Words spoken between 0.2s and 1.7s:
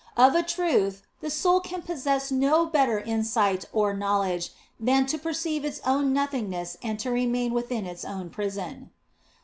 a truth, the soul